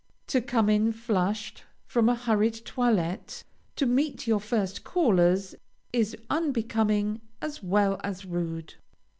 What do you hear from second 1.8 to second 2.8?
from a hurried